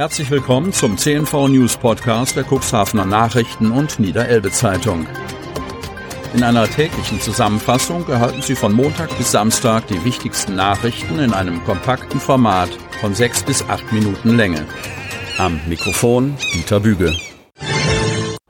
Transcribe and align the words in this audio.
Herzlich 0.00 0.30
willkommen 0.30 0.72
zum 0.72 0.96
CNV 0.96 1.48
News 1.48 1.76
Podcast 1.76 2.34
der 2.34 2.46
Cuxhavener 2.50 3.04
Nachrichten 3.04 3.70
und 3.70 4.00
Niederelbe 4.00 4.50
Zeitung. 4.50 5.06
In 6.32 6.42
einer 6.42 6.66
täglichen 6.66 7.20
Zusammenfassung 7.20 8.08
erhalten 8.08 8.40
Sie 8.40 8.54
von 8.54 8.72
Montag 8.72 9.14
bis 9.18 9.32
Samstag 9.32 9.88
die 9.88 10.02
wichtigsten 10.02 10.56
Nachrichten 10.56 11.18
in 11.18 11.34
einem 11.34 11.62
kompakten 11.64 12.18
Format 12.18 12.70
von 13.02 13.14
sechs 13.14 13.42
bis 13.42 13.62
acht 13.68 13.92
Minuten 13.92 14.38
Länge. 14.38 14.64
Am 15.36 15.60
Mikrofon 15.68 16.34
Dieter 16.54 16.80
Büge. 16.80 17.14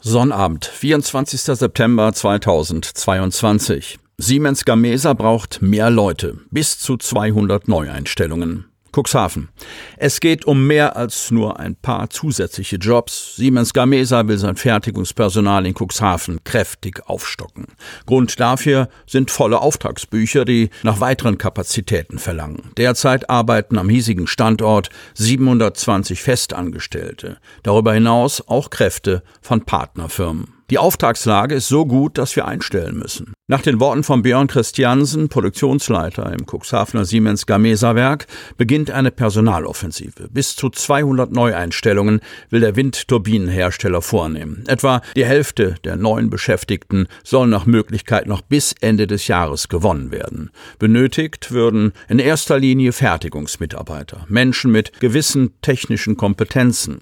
Sonnabend, 0.01 0.67
24. 0.67 1.41
September 1.41 2.12
2022. 2.12 3.98
Siemens 4.19 4.64
Gamesa 4.64 5.14
braucht 5.14 5.61
mehr 5.62 5.91
Leute, 5.91 6.39
bis 6.53 6.79
zu 6.79 6.96
200 6.96 7.67
Neueinstellungen. 7.67 8.71
Cuxhaven. 8.93 9.48
Es 9.96 10.20
geht 10.20 10.45
um 10.45 10.66
mehr 10.66 10.96
als 10.96 11.30
nur 11.30 11.59
ein 11.59 11.77
paar 11.77 12.11
zusätzliche 12.11 12.76
Jobs. 12.76 13.36
Siemens 13.36 13.72
Gamesa 13.72 14.26
will 14.29 14.39
sein 14.39 14.57
Fertigungspersonal 14.57 15.67
in 15.67 15.75
Cuxhaven 15.75 16.43
kräftig 16.44 17.03
aufstocken. 17.08 17.67
Grund 18.07 18.39
dafür 18.40 18.89
sind 19.07 19.31
volle 19.31 19.61
Auftragsbücher, 19.61 20.45
die 20.45 20.71
nach 20.82 21.00
weiteren 21.00 21.39
Kapazitäten 21.39 22.18
verlangen. 22.18 22.71
Derzeit 22.76 23.31
arbeiten 23.31 23.79
am 23.79 23.89
hiesigen 23.89 24.26
Standort 24.26 24.90
720 25.14 26.22
Festangestellte. 26.22 27.39
Darüber 27.62 27.95
hinaus 27.95 28.46
auch 28.46 28.70
Kräfte 28.70 29.22
von 29.40 29.62
Partnerfirmen. 29.64 30.60
Die 30.71 30.79
Auftragslage 30.79 31.57
ist 31.57 31.67
so 31.67 31.85
gut, 31.85 32.17
dass 32.17 32.37
wir 32.37 32.47
einstellen 32.47 32.97
müssen. 32.97 33.34
Nach 33.48 33.61
den 33.61 33.81
Worten 33.81 34.05
von 34.05 34.23
Björn 34.23 34.47
Christiansen, 34.47 35.29
Produktionsleiter 35.29 36.33
im 36.33 36.47
Cuxhavener 36.47 37.05
Siemens 37.05 37.47
Gamesa 37.47 37.97
Werk, 37.97 38.29
beginnt 38.56 38.93
eine 38.93 39.11
Personaloffensive. 39.11 40.29
Bis 40.31 40.55
zu 40.55 40.70
200 40.70 41.33
Neueinstellungen 41.33 42.20
will 42.51 42.61
der 42.61 42.77
Windturbinenhersteller 42.77 44.03
vornehmen. 44.03 44.62
Etwa 44.69 45.03
die 45.17 45.25
Hälfte 45.25 45.75
der 45.83 45.97
neuen 45.97 46.31
Beschäftigten 46.31 47.09
soll 47.25 47.49
nach 47.49 47.67
Möglichkeit 47.67 48.29
noch 48.29 48.41
bis 48.41 48.73
Ende 48.81 49.09
des 49.09 49.27
Jahres 49.27 49.69
gewonnen 49.69 50.12
werden. 50.12 50.51
Benötigt 50.79 51.51
würden 51.51 51.93
in 52.09 52.21
erster 52.21 52.61
Linie 52.61 52.93
Fertigungsmitarbeiter, 52.93 54.27
Menschen 54.29 54.71
mit 54.71 55.01
gewissen 55.01 55.61
technischen 55.62 56.17
Kompetenzen. 56.17 57.01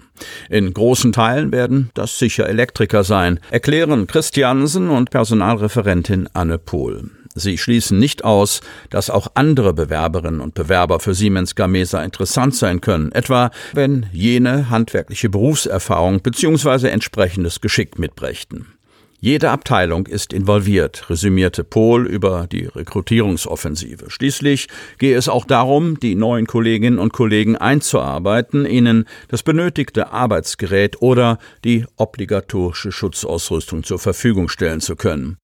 In 0.49 0.73
großen 0.73 1.11
Teilen 1.11 1.51
werden 1.51 1.91
das 1.93 2.17
sicher 2.17 2.49
Elektriker 2.49 3.03
sein, 3.03 3.39
erklären 3.59 4.07
Christiansen 4.07 4.89
und 4.89 5.09
Personalreferentin 5.09 6.29
Anne 6.31 6.57
Pohl. 6.57 7.11
Sie 7.35 7.57
schließen 7.57 7.99
nicht 7.99 8.23
aus, 8.23 8.61
dass 8.89 9.09
auch 9.09 9.27
andere 9.33 9.73
Bewerberinnen 9.73 10.39
und 10.39 10.53
Bewerber 10.53 11.01
für 11.01 11.13
Siemens 11.13 11.55
Gamesa 11.55 12.01
interessant 12.01 12.55
sein 12.55 12.79
können, 12.79 13.11
etwa 13.11 13.51
wenn 13.73 14.05
jene 14.13 14.69
handwerkliche 14.69 15.29
Berufserfahrung 15.29 16.21
bzw. 16.21 16.87
entsprechendes 16.87 17.59
Geschick 17.59 17.99
mitbrächten. 17.99 18.78
Jede 19.21 19.49
Abteilung 19.49 20.07
ist 20.07 20.31
involviert, 20.31 21.09
resümierte 21.09 21.65
Pohl 21.65 22.07
über 22.07 22.47
die 22.49 22.67
Rekrutierungsoffensive. 22.67 24.09
Schließlich 24.09 24.69
gehe 24.97 25.17
es 25.17 25.27
auch 25.27 25.43
darum, 25.43 25.99
die 25.99 26.15
neuen 26.15 26.47
Kolleginnen 26.47 26.99
und 26.99 27.11
Kollegen 27.11 27.57
einzuarbeiten, 27.57 28.65
ihnen 28.65 29.03
das 29.27 29.43
benötigte 29.43 30.13
Arbeitsgerät 30.13 31.01
oder 31.01 31.37
die 31.65 31.85
obligatorische 31.97 32.93
Schutzausrüstung 32.93 33.83
zur 33.83 33.99
Verfügung 33.99 34.47
stellen 34.47 34.79
zu 34.79 34.95
können. 34.95 35.37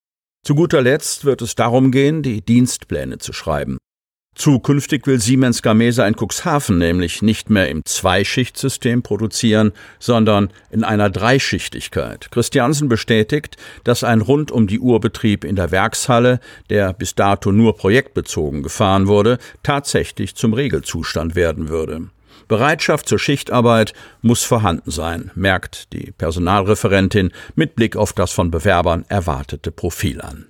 Zu 0.45 0.55
guter 0.55 0.81
Letzt 0.81 1.25
wird 1.25 1.41
es 1.41 1.55
darum 1.55 1.91
gehen, 1.91 2.23
die 2.23 2.41
Dienstpläne 2.41 3.17
zu 3.17 3.33
schreiben. 3.33 3.77
Zukünftig 4.35 5.07
will 5.07 5.21
Siemens 5.21 5.61
Gamesa 5.61 6.05
in 6.05 6.15
Cuxhaven 6.15 6.77
nämlich 6.77 7.21
nicht 7.21 7.49
mehr 7.49 7.69
im 7.69 7.85
Zweischichtsystem 7.85 9.01
produzieren, 9.01 9.71
sondern 9.97 10.49
in 10.69 10.83
einer 10.83 11.09
Dreischichtigkeit. 11.09 12.29
Christiansen 12.31 12.89
bestätigt, 12.89 13.55
dass 13.85 14.03
ein 14.03 14.19
rund 14.19 14.51
um 14.51 14.67
die 14.67 14.81
Uhr 14.81 14.99
Betrieb 14.99 15.45
in 15.45 15.55
der 15.55 15.71
Werkshalle, 15.71 16.41
der 16.69 16.91
bis 16.91 17.15
dato 17.15 17.53
nur 17.53 17.77
projektbezogen 17.77 18.61
gefahren 18.61 19.07
wurde, 19.07 19.37
tatsächlich 19.63 20.35
zum 20.35 20.53
Regelzustand 20.53 21.35
werden 21.35 21.69
würde. 21.69 22.09
Bereitschaft 22.49 23.07
zur 23.07 23.19
Schichtarbeit 23.19 23.93
muss 24.21 24.43
vorhanden 24.43 24.91
sein, 24.91 25.31
merkt 25.35 25.93
die 25.93 26.11
Personalreferentin 26.11 27.31
mit 27.55 27.75
Blick 27.75 27.95
auf 27.95 28.11
das 28.11 28.33
von 28.33 28.51
Bewerbern 28.51 29.05
erwartete 29.07 29.71
Profil 29.71 30.21
an. 30.21 30.45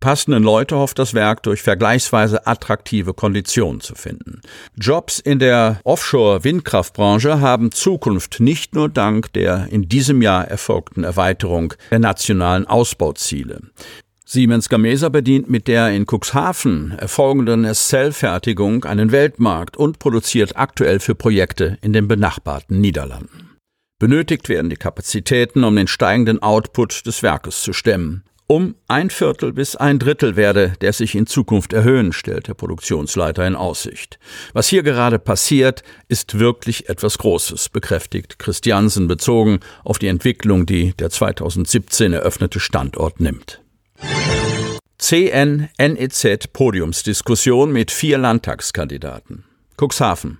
Passenden 0.00 0.42
Leute 0.42 0.76
hofft 0.76 0.98
das 0.98 1.12
Werk 1.12 1.42
durch 1.42 1.60
vergleichsweise 1.60 2.46
attraktive 2.46 3.12
Konditionen 3.12 3.82
zu 3.82 3.94
finden. 3.94 4.40
Jobs 4.74 5.18
in 5.18 5.38
der 5.38 5.78
Offshore-Windkraftbranche 5.84 7.40
haben 7.40 7.70
Zukunft 7.70 8.40
nicht 8.40 8.74
nur 8.74 8.88
dank 8.88 9.30
der 9.34 9.68
in 9.70 9.90
diesem 9.90 10.22
Jahr 10.22 10.48
erfolgten 10.48 11.04
Erweiterung 11.04 11.74
der 11.90 11.98
nationalen 11.98 12.66
Ausbauziele. 12.66 13.60
Siemens 14.24 14.70
Gamesa 14.70 15.10
bedient 15.10 15.50
mit 15.50 15.68
der 15.68 15.90
in 15.90 16.06
Cuxhaven 16.06 16.92
erfolgenden 16.96 17.70
Cell-Fertigung 17.74 18.84
einen 18.84 19.12
Weltmarkt 19.12 19.76
und 19.76 19.98
produziert 19.98 20.56
aktuell 20.56 21.00
für 21.00 21.14
Projekte 21.14 21.76
in 21.82 21.92
den 21.92 22.08
benachbarten 22.08 22.80
Niederlanden. 22.80 23.50
Benötigt 23.98 24.48
werden 24.48 24.70
die 24.70 24.76
Kapazitäten, 24.76 25.62
um 25.62 25.76
den 25.76 25.88
steigenden 25.88 26.40
Output 26.42 27.04
des 27.04 27.22
Werkes 27.22 27.60
zu 27.60 27.74
stemmen. 27.74 28.24
Um 28.50 28.74
ein 28.88 29.10
Viertel 29.10 29.52
bis 29.52 29.76
ein 29.76 30.00
Drittel 30.00 30.34
werde 30.34 30.72
der 30.80 30.92
sich 30.92 31.14
in 31.14 31.28
Zukunft 31.28 31.72
erhöhen, 31.72 32.12
stellt 32.12 32.48
der 32.48 32.54
Produktionsleiter 32.54 33.46
in 33.46 33.54
Aussicht. 33.54 34.18
Was 34.54 34.66
hier 34.66 34.82
gerade 34.82 35.20
passiert, 35.20 35.84
ist 36.08 36.40
wirklich 36.40 36.88
etwas 36.88 37.18
Großes, 37.18 37.68
bekräftigt 37.68 38.40
Christiansen 38.40 39.06
bezogen 39.06 39.60
auf 39.84 40.00
die 40.00 40.08
Entwicklung, 40.08 40.66
die 40.66 40.94
der 40.94 41.10
2017 41.10 42.12
eröffnete 42.12 42.58
Standort 42.58 43.20
nimmt. 43.20 43.62
CN-NEZ 44.98 46.48
Podiumsdiskussion 46.52 47.70
mit 47.70 47.92
vier 47.92 48.18
Landtagskandidaten. 48.18 49.44
Cuxhaven. 49.80 50.38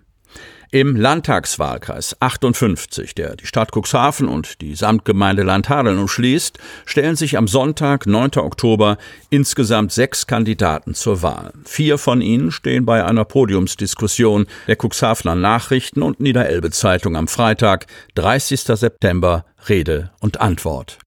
Im 0.73 0.95
Landtagswahlkreis 0.95 2.17
58, 2.21 3.17
der 3.17 3.35
die 3.35 3.45
Stadt 3.45 3.73
Cuxhaven 3.75 4.29
und 4.29 4.61
die 4.61 4.77
Samtgemeinde 4.77 5.43
Landhadeln 5.43 5.99
umschließt, 5.99 6.61
stellen 6.87 7.17
sich 7.17 7.37
am 7.37 7.49
Sonntag, 7.49 8.07
9. 8.07 8.37
Oktober, 8.37 8.97
insgesamt 9.31 9.91
sechs 9.91 10.29
Kandidaten 10.29 10.95
zur 10.95 11.23
Wahl. 11.23 11.53
Vier 11.65 11.99
von 11.99 12.21
ihnen 12.21 12.53
stehen 12.53 12.87
bei 12.87 13.05
einer 13.05 13.25
Podiumsdiskussion 13.25 14.47
der 14.69 14.77
Cuxhavener 14.81 15.35
Nachrichten 15.35 16.03
und 16.03 16.21
Niederelbe 16.21 16.71
Zeitung 16.71 17.17
am 17.17 17.27
Freitag, 17.27 17.87
30. 18.15 18.61
September, 18.61 19.47
Rede 19.69 20.13
und 20.21 20.41
Antwort. 20.41 20.99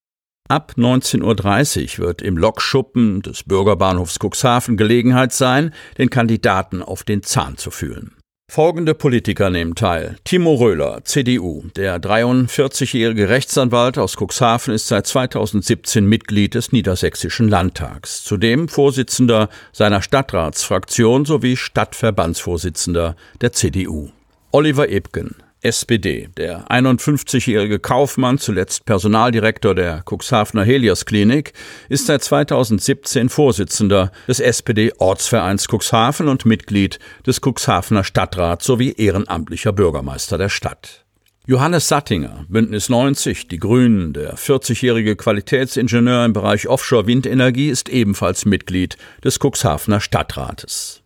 Ab 0.50 0.73
19.30 0.75 2.02
Uhr 2.02 2.07
wird 2.07 2.22
im 2.22 2.38
Lokschuppen 2.38 3.22
des 3.22 3.44
Bürgerbahnhofs 3.44 4.19
Cuxhaven 4.22 4.75
Gelegenheit 4.75 5.31
sein, 5.31 5.73
den 5.97 6.09
Kandidaten 6.09 6.84
auf 6.84 7.03
den 7.03 7.23
Zahn 7.23 7.56
zu 7.56 7.72
fühlen. 7.72 8.18
Folgende 8.54 8.94
Politiker 8.94 9.50
nehmen 9.50 9.74
teil. 9.74 10.18
Timo 10.26 10.54
Röhler, 10.54 11.04
CDU. 11.06 11.64
Der 11.76 12.00
43-jährige 12.00 13.28
Rechtsanwalt 13.28 13.98
aus 13.98 14.16
Cuxhaven 14.16 14.76
ist 14.76 14.90
seit 14.90 15.08
2017 15.08 16.06
Mitglied 16.06 16.53
des 16.53 16.72
Niedersächsischen 16.72 17.48
Landtags. 17.48 18.24
Zudem 18.24 18.68
Vorsitzender 18.68 19.50
seiner 19.72 20.03
Stadtratsfraktion 20.03 21.26
sowie 21.26 21.58
Stadtverbandsvorsitzender 21.58 23.16
der 23.42 23.53
CDU. 23.53 24.09
Oliver 24.52 24.88
Ebgen, 24.90 25.36
SPD. 25.63 26.29
Der 26.38 26.68
51-jährige 26.68 27.79
Kaufmann, 27.79 28.38
zuletzt 28.38 28.85
Personaldirektor 28.85 29.74
der 29.74 30.03
Cuxhavener 30.09 30.63
Helios 30.63 31.06
Klinik, 31.06 31.53
ist 31.90 32.07
seit 32.07 32.24
2017 32.24 33.29
Vorsitzender 33.29 34.12
des 34.28 34.40
SPD-Ortsvereins 34.40 35.68
Cuxhaven 35.68 36.28
und 36.28 36.46
Mitglied 36.46 37.00
des 37.25 37.40
Cuxhavener 37.41 38.03
Stadtrats 38.03 38.66
sowie 38.66 38.91
ehrenamtlicher 38.91 39.72
Bürgermeister 39.72 40.38
der 40.38 40.50
Stadt. 40.50 41.03
Johannes 41.46 41.90
Sattinger, 41.90 42.46
Bündnis 42.47 42.88
90, 42.88 43.49
die 43.49 43.59
Grünen, 43.59 44.14
der 44.14 44.38
40-jährige 44.38 45.17
Qualitätsingenieur 45.17 46.23
im 46.23 46.32
Bereich 46.32 46.70
Offshore-Windenergie, 46.70 47.67
ist 47.67 47.90
ebenfalls 47.90 48.46
Mitglied 48.46 48.96
des 49.26 49.40
Cuxhavener 49.40 49.99
Stadtrates. 49.99 51.03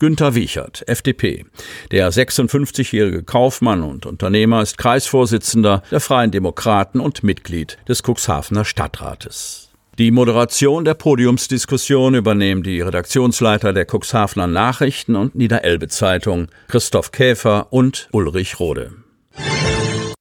Günter 0.00 0.34
Wiechert, 0.34 0.82
FDP. 0.88 1.44
Der 1.90 2.10
56-jährige 2.10 3.22
Kaufmann 3.22 3.82
und 3.82 4.06
Unternehmer 4.06 4.62
ist 4.62 4.78
Kreisvorsitzender 4.78 5.82
der 5.90 6.00
Freien 6.00 6.30
Demokraten 6.30 7.00
und 7.00 7.22
Mitglied 7.22 7.76
des 7.86 8.02
Cuxhavener 8.02 8.64
Stadtrates. 8.64 9.68
Die 9.98 10.10
Moderation 10.10 10.86
der 10.86 10.94
Podiumsdiskussion 10.94 12.14
übernehmen 12.14 12.62
die 12.62 12.80
Redaktionsleiter 12.80 13.74
der 13.74 13.84
Cuxhavener 13.84 14.46
Nachrichten 14.46 15.16
und 15.16 15.34
Niederelbe 15.34 15.88
Zeitung 15.88 16.48
Christoph 16.68 17.12
Käfer 17.12 17.70
und 17.70 18.08
Ulrich 18.10 18.58
Rode. 18.58 18.92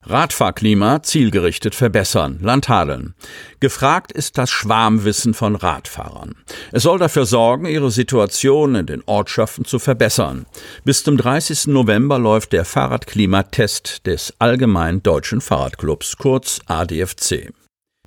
Radfahrklima 0.05 1.03
zielgerichtet 1.03 1.75
verbessern. 1.75 2.39
Landhadeln. 2.41 3.15
Gefragt 3.59 4.13
ist 4.13 4.37
das 4.37 4.49
Schwarmwissen 4.49 5.33
von 5.33 5.55
Radfahrern. 5.55 6.35
Es 6.71 6.83
soll 6.83 6.99
dafür 6.99 7.25
sorgen, 7.25 7.65
ihre 7.65 7.91
Situation 7.91 8.75
in 8.75 8.85
den 8.85 9.03
Ortschaften 9.05 9.65
zu 9.65 9.77
verbessern. 9.77 10.45
Bis 10.85 11.03
zum 11.03 11.17
30. 11.17 11.67
November 11.67 12.17
läuft 12.17 12.53
der 12.53 12.63
Fahrradklimatest 12.63 14.05
des 14.07 14.33
Allgemeinen 14.39 15.03
Deutschen 15.03 15.41
Fahrradclubs, 15.41 16.15
kurz 16.17 16.61
ADFC. 16.65 17.51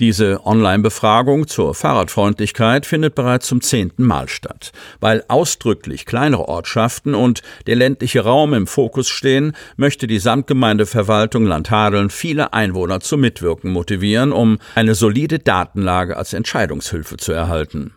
Diese 0.02 0.44
Online-Befragung 0.44 1.46
zur 1.46 1.76
Fahrradfreundlichkeit 1.76 2.86
findet 2.86 3.14
bereits 3.14 3.46
zum 3.46 3.60
zehnten 3.60 4.02
Mal 4.02 4.28
statt. 4.28 4.72
Weil 4.98 5.22
ausdrücklich 5.28 6.06
kleinere 6.06 6.48
Ortschaften 6.48 7.14
und 7.14 7.42
der 7.68 7.76
ländliche 7.76 8.24
Raum 8.24 8.52
im 8.52 8.66
Fokus 8.66 9.08
stehen, 9.08 9.52
möchte 9.76 10.08
die 10.08 10.18
Samtgemeindeverwaltung 10.18 11.46
Landhadeln 11.46 12.10
viele 12.10 12.52
Einwohner 12.52 12.98
zum 12.98 13.20
Mitwirken 13.20 13.70
motivieren, 13.70 14.32
um 14.32 14.58
eine 14.74 14.96
solide 14.96 15.38
Datenlage 15.38 16.16
als 16.16 16.32
Entscheidungshilfe 16.32 17.16
zu 17.16 17.30
erhalten. 17.30 17.94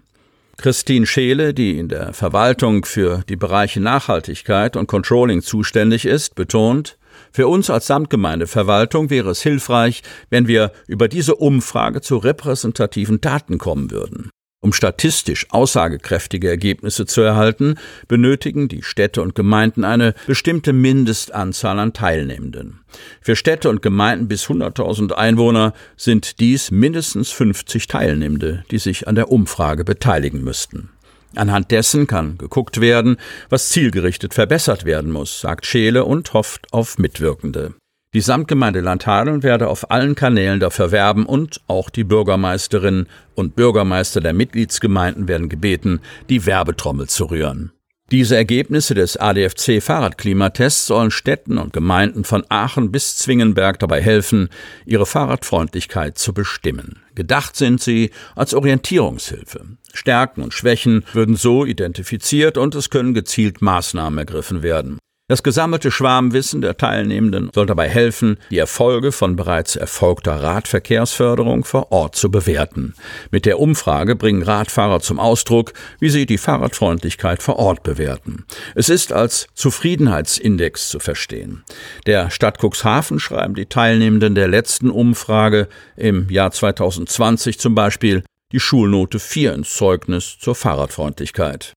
Christine 0.57 1.07
Scheele, 1.07 1.55
die 1.55 1.79
in 1.79 1.89
der 1.89 2.13
Verwaltung 2.13 2.85
für 2.85 3.23
die 3.27 3.35
Bereiche 3.35 3.81
Nachhaltigkeit 3.81 4.77
und 4.77 4.85
Controlling 4.85 5.41
zuständig 5.41 6.05
ist, 6.05 6.35
betont, 6.35 6.99
für 7.31 7.47
uns 7.47 7.69
als 7.69 7.87
Samtgemeindeverwaltung 7.87 9.09
wäre 9.09 9.29
es 9.29 9.41
hilfreich, 9.41 10.03
wenn 10.29 10.47
wir 10.47 10.71
über 10.87 11.07
diese 11.07 11.35
Umfrage 11.35 12.01
zu 12.01 12.17
repräsentativen 12.17 13.21
Daten 13.21 13.57
kommen 13.57 13.91
würden. 13.91 14.29
Um 14.65 14.73
statistisch 14.73 15.45
aussagekräftige 15.51 16.49
Ergebnisse 16.49 17.05
zu 17.05 17.21
erhalten, 17.21 17.75
benötigen 18.07 18.67
die 18.67 18.81
Städte 18.81 19.21
und 19.21 19.35
Gemeinden 19.35 19.83
eine 19.83 20.15
bestimmte 20.25 20.73
Mindestanzahl 20.73 21.77
an 21.77 21.93
Teilnehmenden. 21.93 22.79
Für 23.21 23.35
Städte 23.35 23.69
und 23.69 23.83
Gemeinden 23.83 24.27
bis 24.27 24.47
100.000 24.47 25.11
Einwohner 25.11 25.73
sind 25.97 26.39
dies 26.39 26.71
mindestens 26.71 27.29
50 27.29 27.85
Teilnehmende, 27.85 28.63
die 28.71 28.79
sich 28.79 29.07
an 29.07 29.13
der 29.13 29.29
Umfrage 29.29 29.83
beteiligen 29.83 30.43
müssten. 30.43 30.89
Anhand 31.37 31.71
dessen 31.71 32.07
kann 32.07 32.37
geguckt 32.37 32.81
werden, 32.81 33.17
was 33.49 33.69
zielgerichtet 33.69 34.33
verbessert 34.33 34.85
werden 34.85 35.11
muss, 35.11 35.41
sagt 35.41 35.65
Scheele 35.65 36.05
und 36.05 36.33
hofft 36.33 36.71
auf 36.71 36.97
Mitwirkende. 36.97 37.73
Die 38.15 38.21
Samtgemeinde 38.21 38.79
Landhadeln 38.79 39.43
werde 39.43 39.67
auf 39.67 39.91
allen 39.91 40.15
Kanälen 40.15 40.61
dafür 40.61 40.91
werben 40.91 41.25
und 41.25 41.59
auch 41.67 41.89
die 41.89 42.05
Bürgermeisterinnen 42.05 43.07
und 43.35 43.57
Bürgermeister 43.57 44.21
der 44.21 44.31
Mitgliedsgemeinden 44.31 45.27
werden 45.27 45.49
gebeten, 45.49 45.99
die 46.29 46.45
Werbetrommel 46.45 47.09
zu 47.09 47.25
rühren. 47.25 47.73
Diese 48.11 48.35
Ergebnisse 48.35 48.93
des 48.93 49.17
ADFC 49.17 49.81
Fahrradklimatests 49.81 50.85
sollen 50.85 51.09
Städten 51.09 51.57
und 51.57 51.73
Gemeinden 51.73 52.23
von 52.23 52.45
Aachen 52.49 52.91
bis 52.91 53.17
Zwingenberg 53.17 53.79
dabei 53.79 53.99
helfen, 53.99 54.49
ihre 54.85 55.07
Fahrradfreundlichkeit 55.07 56.19
zu 56.19 56.31
bestimmen. 56.31 57.01
Gedacht 57.15 57.55
sind 57.55 57.81
sie 57.81 58.11
als 58.35 58.53
Orientierungshilfe. 58.53 59.65
Stärken 59.91 60.43
und 60.43 60.53
Schwächen 60.53 61.03
würden 61.13 61.35
so 61.35 61.65
identifiziert 61.65 62.59
und 62.59 62.75
es 62.75 62.91
können 62.91 63.15
gezielt 63.15 63.63
Maßnahmen 63.63 64.19
ergriffen 64.19 64.61
werden. 64.61 64.99
Das 65.27 65.41
gesammelte 65.41 65.89
Schwarmwissen 65.89 66.61
der 66.61 66.77
Teilnehmenden 66.77 67.49
soll 67.51 67.65
dabei 67.65 67.89
helfen, 67.89 68.37
die 68.51 68.59
Erfolge 68.59 69.11
von 69.11 69.35
bereits 69.35 69.75
erfolgter 69.75 70.35
Radverkehrsförderung 70.35 71.63
vor 71.63 71.91
Ort 71.91 72.15
zu 72.15 72.29
bewerten. 72.29 72.93
Mit 73.31 73.47
der 73.47 73.59
Umfrage 73.59 74.15
bringen 74.15 74.43
Radfahrer 74.43 74.99
zum 74.99 75.19
Ausdruck, 75.19 75.73
wie 75.99 76.11
sie 76.11 76.27
die 76.27 76.37
Fahrradfreundlichkeit 76.37 77.41
vor 77.41 77.55
Ort 77.55 77.81
bewerten. 77.81 78.45
Es 78.75 78.87
ist 78.89 79.13
als 79.13 79.47
Zufriedenheitsindex 79.55 80.89
zu 80.89 80.99
verstehen. 80.99 81.63
Der 82.05 82.29
Stadt 82.29 82.59
Cuxhaven 82.61 83.19
schreiben 83.19 83.55
die 83.55 83.65
Teilnehmenden 83.65 84.35
der 84.35 84.47
letzten 84.47 84.91
Umfrage 84.91 85.69
im 85.97 86.29
Jahr 86.29 86.51
2020 86.51 87.57
zum 87.57 87.73
Beispiel 87.73 88.23
die 88.51 88.59
Schulnote 88.59 89.17
4 89.17 89.55
ins 89.55 89.73
Zeugnis 89.73 90.37
zur 90.39 90.53
Fahrradfreundlichkeit. 90.53 91.73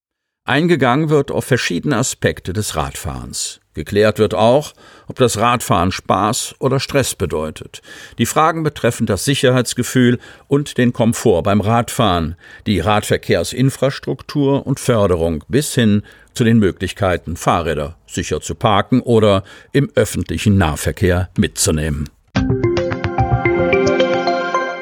Eingegangen 0.49 1.11
wird 1.11 1.31
auf 1.31 1.45
verschiedene 1.45 1.99
Aspekte 1.99 2.55
des 2.55 2.75
Radfahrens. 2.75 3.61
Geklärt 3.75 4.19
wird 4.19 4.33
auch, 4.33 4.73
ob 5.07 5.17
das 5.17 5.37
Radfahren 5.37 5.93
Spaß 5.93 6.55
oder 6.59 6.81
Stress 6.81 7.15
bedeutet. 7.15 7.83
Die 8.17 8.25
Fragen 8.25 8.63
betreffen 8.63 9.05
das 9.05 9.27
Sicherheitsgefühl 9.27 10.19
und 10.47 10.79
den 10.79 10.95
Komfort 10.95 11.43
beim 11.43 11.61
Radfahren, 11.61 12.35
die 12.67 12.81
Radverkehrsinfrastruktur 12.81 14.67
und 14.67 14.81
Förderung 14.81 15.45
bis 15.49 15.75
hin 15.75 16.03
zu 16.33 16.45
den 16.45 16.59
Möglichkeiten, 16.59 17.37
Fahrräder 17.37 17.99
sicher 18.07 18.41
zu 18.41 18.55
parken 18.55 19.03
oder 19.03 19.45
im 19.73 19.91
öffentlichen 19.97 20.57
Nahverkehr 20.57 21.29
mitzunehmen. 21.37 22.09